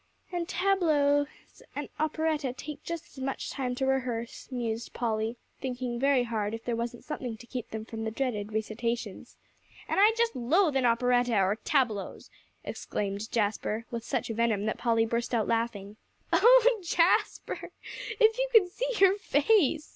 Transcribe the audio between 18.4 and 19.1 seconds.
could see